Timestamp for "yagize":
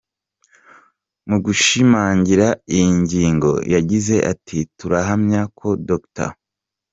3.73-4.15